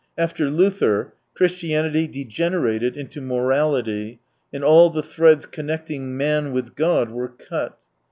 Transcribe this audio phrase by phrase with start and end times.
[0.17, 4.19] After Luther, Christianity degenerated into morality,
[4.51, 7.77] and all the threads connecting man with God were cut.